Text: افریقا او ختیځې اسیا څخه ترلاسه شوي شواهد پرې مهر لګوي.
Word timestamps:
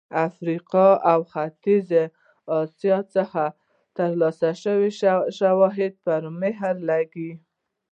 افریقا 0.27 0.87
او 1.11 1.19
ختیځې 1.31 2.03
اسیا 2.61 2.97
څخه 3.15 3.43
ترلاسه 3.97 4.49
شوي 4.63 4.89
شواهد 5.39 5.93
پرې 6.05 6.29
مهر 6.41 6.75
لګوي. 6.89 7.33